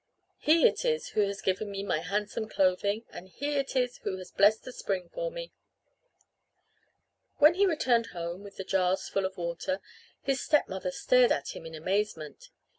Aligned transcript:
He 0.39 0.65
it 0.67 0.83
is 0.83 1.09
who 1.09 1.21
has 1.27 1.43
given 1.43 1.69
me 1.69 1.83
my 1.83 1.99
handsome 1.99 2.49
clothing 2.49 3.05
and 3.11 3.29
he 3.29 3.53
it 3.57 3.75
is 3.75 3.97
who 3.97 4.17
has 4.17 4.31
blessed 4.31 4.63
the 4.63 4.71
spring 4.71 5.09
for 5.13 5.29
me." 5.29 5.53
When 7.37 7.53
he 7.53 7.67
returned 7.67 8.07
home 8.07 8.41
with 8.41 8.57
the 8.57 8.63
jars 8.63 9.07
full 9.07 9.27
of 9.27 9.37
water 9.37 9.79
his 10.23 10.41
stepmother 10.43 10.89
stared 10.89 11.31
at 11.31 11.49
him 11.55 11.67
in 11.67 11.75
amazement. 11.75 12.49